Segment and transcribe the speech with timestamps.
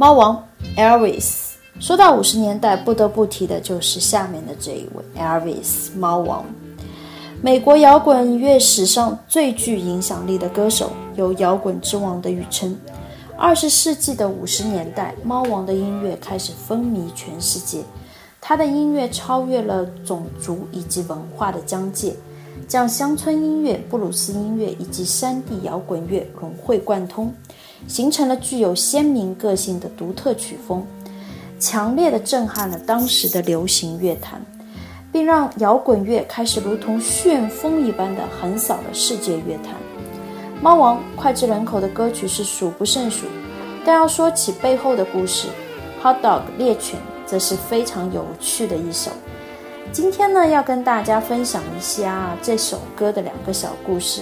[0.00, 0.42] 猫王
[0.78, 6.42] Elvis，说到五十年代，不得不提的就是下面的这一位 Elvis 猫王。
[7.42, 12.74] 美国摇滚乐史上最具影响力的歌手，有“摇滚之王”的誉称。
[13.36, 17.82] 二十世纪的五十年代，猫王的音乐开始风靡全世界。
[18.40, 22.16] 他的音乐超越了种族以及文化的疆界，
[22.66, 27.30] 将乡村音乐、布鲁斯音乐以及山地摇滚乐融会贯通。
[27.86, 30.86] 形成了具有鲜明个性的独特曲风，
[31.58, 34.40] 强烈的震撼了当时的流行乐坛，
[35.10, 39.74] 并让摇滚乐开始如同旋风一般的横扫了世界乐坛。
[40.62, 43.26] 猫王脍炙人口的歌曲是数不胜数，
[43.84, 45.48] 但要说起背后的故事，
[46.02, 49.10] 《Hot Dog》猎犬则是非常有趣的一首。
[49.90, 54.20] 今天呢，要跟大家分享一下这首歌的两个小故事。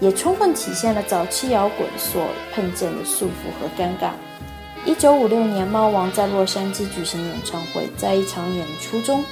[0.00, 2.22] 也充分体现了早期摇滚所
[2.54, 4.10] 碰见的束缚和尴尬。
[4.84, 9.24] 一九五六年，猫王在洛杉矶举行演唱会，在一场演出中，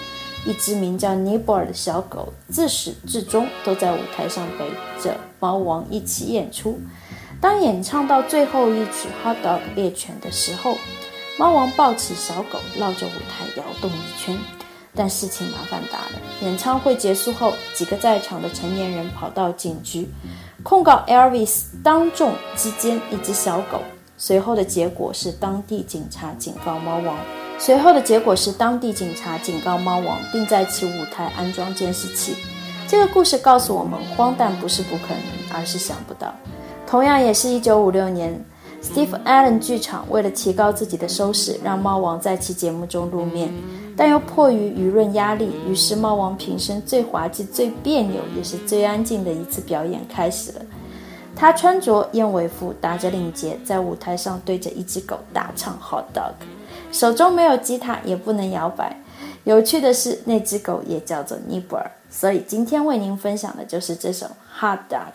[0.44, 4.66] 一只名叫尼泊尔的小狗自始至终都在舞台上陪
[5.02, 6.80] 着猫王一起演出。
[7.40, 10.76] 当演唱到最后一曲《Hot Dog 猎犬》的时候，
[11.38, 14.36] 猫王抱起小狗，绕着舞台摇动一圈。
[14.96, 16.20] 但事情麻烦大了。
[16.40, 20.08] 演唱会结束后，几个在场的成年人跑到警局。
[20.62, 23.80] 控告 Elvis 当众击奸一只小狗，
[24.16, 27.16] 随后的结果是当地警察警告猫王。
[27.58, 32.34] 随后的结果是当地警察警告猫王，并在其舞台安装监视器。
[32.88, 36.34] 这个故事告诉我们，荒诞不是不可能，而是想不到。
[36.86, 38.44] 同样也是一九五六年
[38.86, 43.52] ，Steve Allen 剧场为了提高自己的收视，让猫王在其节目中露面。
[43.96, 50.60] 但又迫于舆论压力，于是猫王平生最滑稽、最别扭，也是最安静的一次表演开始了。
[51.34, 56.32] 他穿着燕尾服，打着领结，在舞台上对着一只狗大唱《Hot Dog》，
[56.98, 58.94] 手中没有吉他，也不能摇摆。
[59.44, 61.90] 有趣的是，那只狗也叫做尼泊尔。
[62.10, 64.26] 所以今天为您分享的就是这首
[64.60, 65.12] 《Hot Dog》。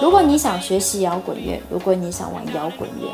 [0.00, 3.10] 如果你想学习摇滚乐，如果你想玩摇滚乐，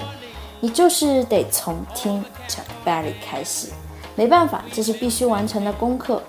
[0.61, 3.69] 你就是得从听 Chuck Berry 开始。
[4.15, 6.23] 没办法，这是必须完成的功课。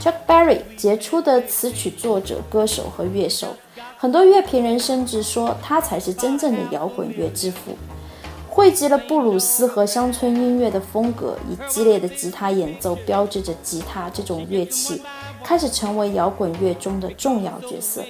[0.00, 3.56] Chuck Berry 杰出的词曲作者、歌手和乐手，
[3.96, 7.76] 很多乐评人甚至说他才是真正的摇滚乐之父。
[8.54, 15.02] 汇集了布鲁斯和乡村音乐的风格，以激烈的吉他演奏标志着吉他这种乐器
[15.42, 18.00] 开始成为摇滚乐中的重要角色。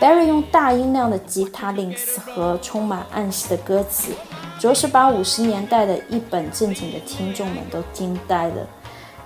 [0.00, 4.12] Barry 用大音量的吉他 links 和充满暗示的歌词，
[4.60, 8.64] 着实把五十年代的一本正经的听众们都惊呆了。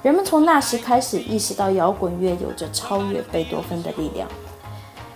[0.03, 4.27] 人们从那时开始意识到摇滚乐有着超越贝多芬的力量。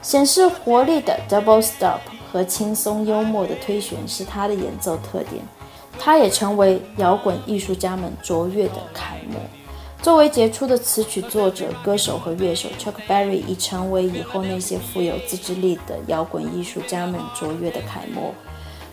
[0.02, 2.00] 显示活力的 double stop
[2.32, 5.42] 和轻松幽默的推弦是他的演奏特点，
[5.98, 9.38] 他也成为摇滚艺术家们卓越的楷模。
[10.00, 18.32] 作为杰出的词曲作者、歌手和乐手，Chuck Berry 已成为以后那些富有自制力的摇滚艺术家们卓越的楷模。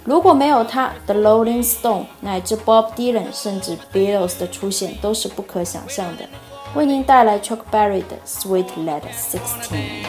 [0.03, 6.27] 如果没有他，The Rolling Stone 乃至 Bob Dylan 甚至 Beatles 的出现都是不可想象的。
[6.73, 10.03] 为您带来 Chuck Berry 的 Sweet Letter Sixteen。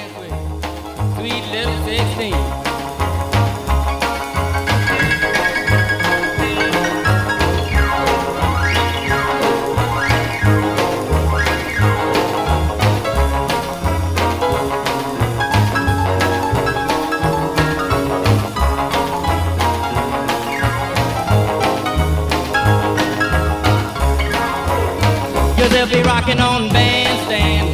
[26.27, 27.71] Rocking on bandstand,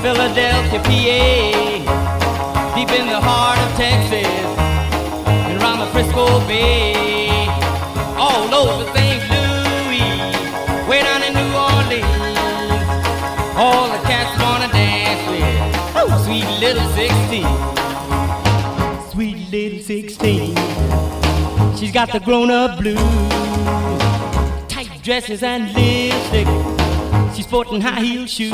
[0.00, 4.26] Philadelphia, PA deep in the heart of Texas
[5.28, 7.46] and around the Frisco Bay,
[8.16, 9.22] all over St.
[9.28, 10.32] Louis,
[10.88, 12.06] way down in New Orleans.
[13.56, 17.44] All the cats wanna dance with oh, sweet little 16.
[19.10, 20.56] Sweet little 16.
[21.76, 22.98] She's got the grown-up blues,
[24.68, 26.79] tight dresses and lipstick.
[27.50, 28.52] Sporting high heel shoes.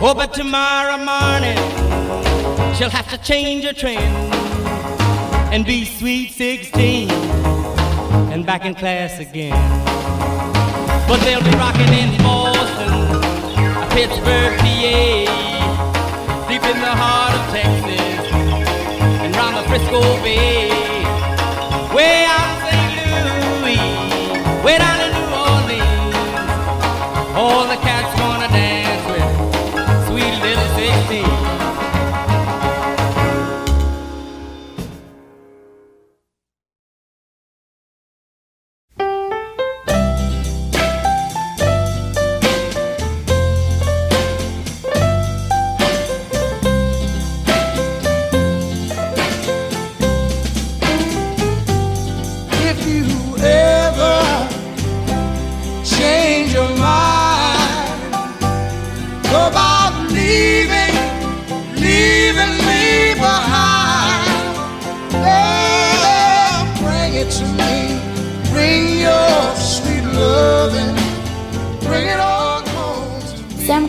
[0.00, 1.58] Oh, but tomorrow morning
[2.76, 4.14] She'll have to change her trend
[5.52, 7.10] and be sweet 16
[8.30, 9.58] and back in class again.
[11.08, 13.20] But they'll be rocking in Boston,
[13.90, 15.26] Pittsburgh, PA,
[16.48, 18.32] deep in the heart of Texas
[19.18, 20.70] and round the Frisco Bay,
[21.92, 22.61] way out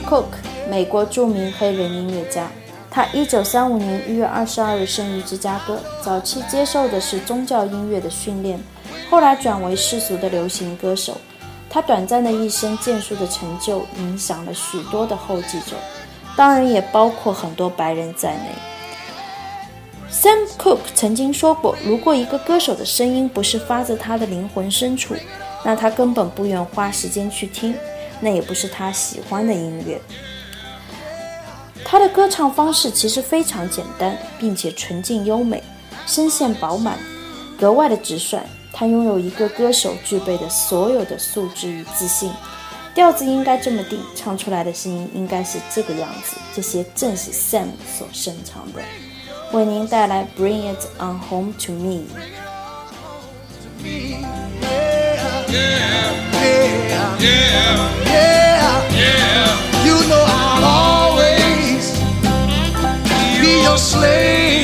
[0.04, 0.38] Cooke，
[0.70, 2.48] 美国著名黑人音乐家。
[2.92, 8.60] 他1935年1月22日生于芝加哥，早期接受的是宗教音乐的训练，
[9.10, 11.18] 后来转为世俗的流行歌手。
[11.70, 15.76] 他短暂的一生建树的成就，影响了许多的后继者，
[16.38, 18.50] 当然也包括很多白人在内。
[20.12, 25.16] Sam Cooke 曾经说过：“如果一个歌手的声音不是发自他的灵魂深处，
[25.66, 27.74] 那他根本不愿花时间去听。”
[28.20, 30.00] 那也不是他喜欢的音乐。
[31.86, 35.62] 他的歌唱方式其实非常简单，并且纯净优美，
[36.08, 36.98] 声线饱满，
[37.60, 38.40] 格外的直率。
[38.72, 42.32] 他拥有一个歌手具备的所有的素质与自信。
[42.96, 46.38] 调子应该这么定，唱出来的声音应该是这个样子。
[46.56, 47.68] 这些正是 Sam
[47.98, 48.82] 所擅长的。
[49.52, 52.06] 为您带来《Bring It On Home To Me》。
[55.50, 56.13] yeah,
[57.20, 59.86] yeah, yeah, yeah.
[59.86, 61.92] You know I'll always
[63.42, 64.63] be your slave.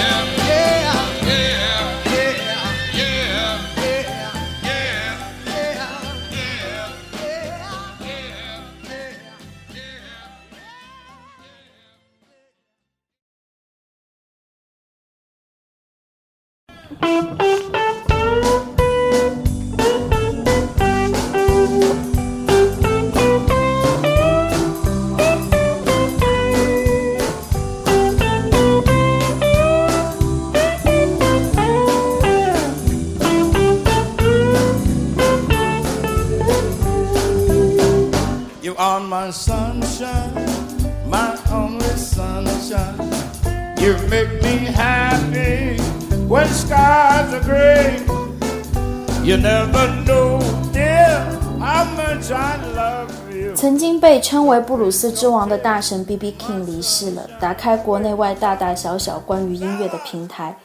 [53.54, 56.34] 曾经被称为布鲁斯之王的大神 B.B.
[56.38, 60.56] King 离世了，打开国内外大大小小关于音乐的平台，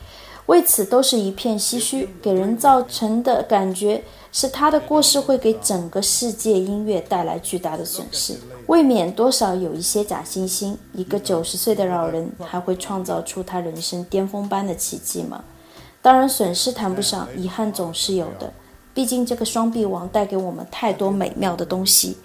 [0.48, 8.36] 为此都是一片唏嘘，给人造成的感觉是他的过世会给整个世界音乐带来巨大的损失，
[8.68, 10.76] 未免多少有一些假惺惺。
[10.94, 15.44] 一个九十岁的老人还会创造出他人生巅峰般的奇迹吗？
[16.02, 18.52] 当然，损失谈不上，遗憾总是有的。
[18.94, 22.18] 毕竟这个双臂王带给我们太多美妙的东西。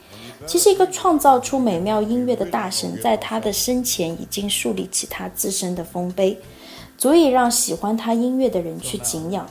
[0.44, 6.36] 其实，一个创造出美妙音乐的大神，在他的生前已经树立起他自身的丰碑，
[6.98, 9.46] 足以让喜欢他音乐的人去敬仰。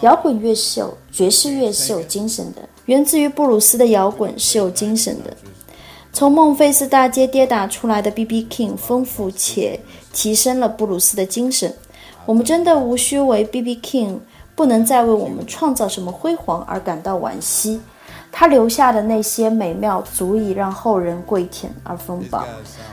[0.00, 5.36] 摇滚乐是有爵士乐是有精神的，源自于布鲁斯的摇滚是有精神的。
[6.12, 8.46] 从孟菲斯大街跌打出来的 B.B.
[8.48, 9.80] King，丰富且
[10.12, 11.74] 提升了布鲁斯的精神。
[12.24, 13.80] 我们真的无需为 B.B.
[13.82, 14.18] King
[14.54, 17.80] 不能再为我们创造什么辉煌而感到惋惜。
[18.30, 22.44] 他留下的那些美妙，足以让后人跪舔而风暴。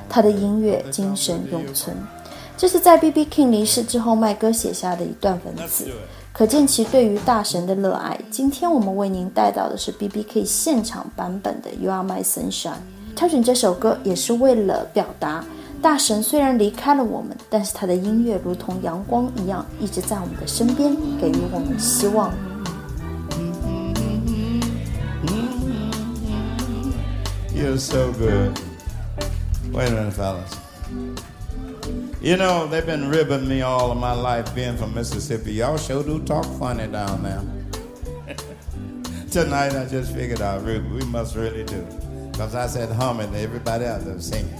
[0.10, 1.96] 他的音乐精神永存。
[2.62, 3.26] 这是在 B.B.
[3.26, 5.92] King 离世之后，麦哥写下的一段文字，
[6.32, 8.16] 可见其对于大神的热爱。
[8.30, 10.46] 今天我们为您带到的是 B.B.K.
[10.46, 12.74] 现场版本的《You Are My Sunshine》。
[13.16, 15.44] 挑选这首歌也是为了表达，
[15.82, 22.32] 大神虽然离开了我们，但是他的音乐如同阳光一样，一直在我们的身边，给予我们希望。
[27.56, 28.56] You're so good.
[29.74, 30.61] Wait a minute, fellas.
[32.22, 35.54] You know, they've been ribbing me all of my life being from Mississippi.
[35.54, 38.36] Y'all sure do talk funny down there.
[39.32, 41.82] Tonight I just figured out we we must really do.
[42.32, 44.54] Because I said humming everybody else was singing.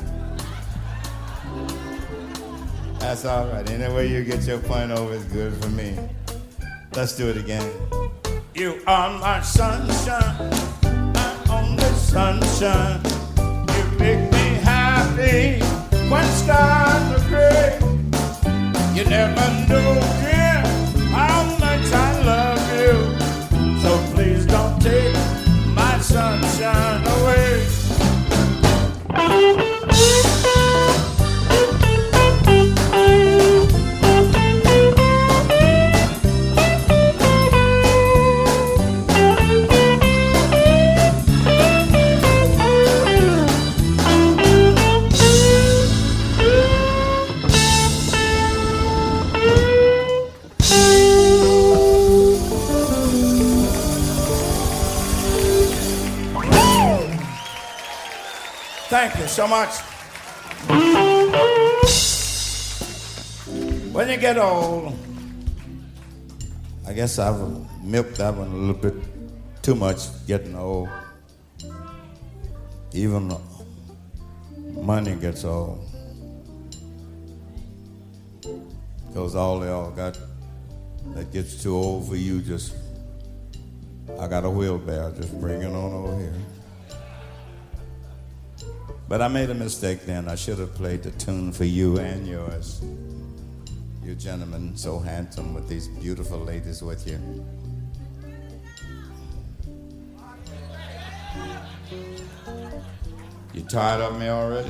[2.98, 3.70] That's all right.
[3.70, 5.96] Any way you get your point over is good for me.
[6.96, 7.72] Let's do it again.
[8.56, 10.50] You are my sunshine,
[11.14, 13.02] my only sunshine.
[13.38, 15.64] You make me happy
[16.10, 17.21] when skies.
[18.96, 20.31] You never know,
[59.52, 59.82] much.
[63.92, 64.96] When you get old,
[66.88, 67.38] I guess I've
[67.84, 68.96] milked that one a little bit
[69.62, 70.88] too much getting old.
[72.94, 73.36] Even
[74.74, 75.84] money gets old.
[79.08, 80.18] Because all they all got
[81.14, 82.74] that gets too old for you, just,
[84.18, 86.61] I got a wheelbarrow, just bring it on over here.
[89.12, 90.30] But I made a mistake then.
[90.30, 92.82] I should have played the tune for you and yours.
[94.06, 97.20] You gentlemen, so handsome with these beautiful ladies with you.
[103.54, 104.70] You tired of me already?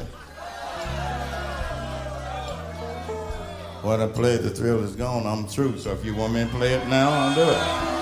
[3.83, 5.27] What I played, the thrill is gone.
[5.27, 5.77] I'm through.
[5.77, 8.00] So if you want me to play it now, I'll do it.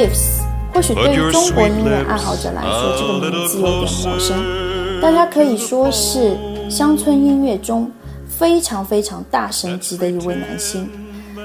[0.00, 0.40] Leaves，
[0.72, 6.38] 或许对于中国音乐爱好者来说，这个名字有点陌生，但他可以说是
[6.70, 7.90] 乡村音乐中
[8.26, 10.88] 非常非常大神级的一位男星。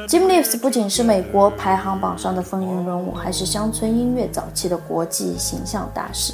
[0.08, 6.32] Jim Leaves 不仅是美国排行榜上的风云人物，还是乡村音乐早期的国际形象大使。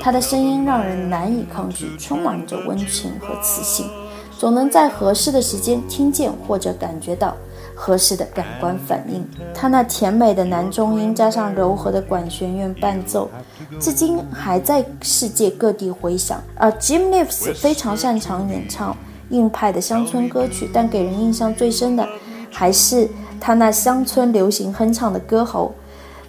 [0.00, 3.86] 他的声音让人难以抗拒，充满着温情和磁性，
[4.36, 7.36] 总能在合适的时间听见或者感觉到
[7.84, 9.26] 合适的感官反应。
[9.52, 13.28] 他那甜美的男中音加上柔和的管弦乐伴奏，
[13.80, 16.40] 至今还在世界各地回响。
[16.54, 18.96] 而 Jim Neves 非常擅长演唱
[19.30, 22.08] 硬派的乡村歌曲，但给人印象最深的
[22.52, 23.08] 还是
[23.40, 25.74] 他那乡村流行哼唱的歌喉。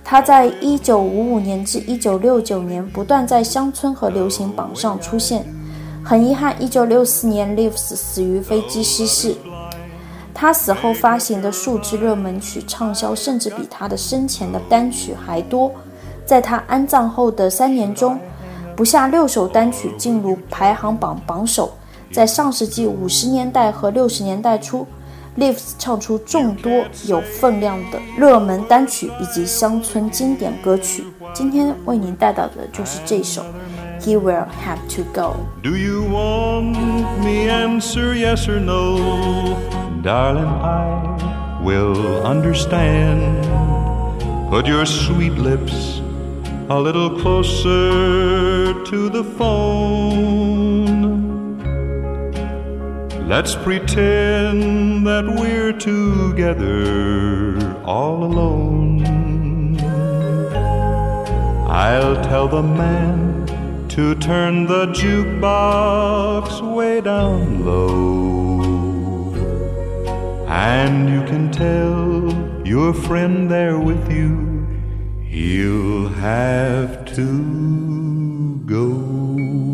[0.03, 5.45] 他在1955年至1969年不断在乡村和流行榜上出现。
[6.03, 9.35] 很遗憾，1964年 Leaves 死于飞机失事。
[10.43, 15.71] 他死后发行的数支热门曲畅销，甚至比他的生前的单曲还多。
[16.25, 18.19] 在他安葬后的三年中，
[18.75, 21.71] 不下六首单曲进入排行榜榜首。
[22.11, 24.85] 在上世纪五十年代和六十年代初。
[25.37, 31.05] Lives 唱出众多有分量的热门单曲以及乡村经典歌曲。
[31.33, 33.41] 今天为您带到的就是这首
[34.01, 35.21] 《He Will Have to Go》。
[35.63, 36.75] Do you want
[37.23, 39.55] me answer yes or no?
[40.03, 43.41] Darling, I will understand.
[44.49, 46.01] Put your sweet lips
[46.69, 50.83] a little closer to the phone.
[53.29, 57.55] Let's pretend that we're together
[57.85, 59.05] all alone.
[61.69, 68.52] I'll tell the man to turn the jukebox way down low.
[70.55, 74.67] And you can tell your friend there with you,
[75.23, 79.72] he'll have to go.